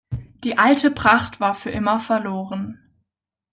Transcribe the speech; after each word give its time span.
Die 0.43 0.57
alte 0.57 0.89
Pracht 0.89 1.39
war 1.39 1.53
für 1.53 1.69
immer 1.69 1.99
verloren. 1.99 2.89